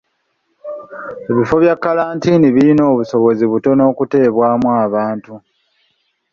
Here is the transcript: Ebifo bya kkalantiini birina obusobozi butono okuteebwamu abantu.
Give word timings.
Ebifo 1.29 1.55
bya 1.63 1.73
kkalantiini 1.77 2.47
birina 2.55 2.83
obusobozi 2.91 3.43
butono 3.51 3.81
okuteebwamu 3.91 4.67
abantu. 4.85 5.33